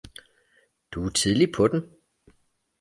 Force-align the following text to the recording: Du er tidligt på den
Du 0.91 1.05
er 1.05 1.09
tidligt 1.09 1.55
på 1.55 1.67
den 1.67 1.91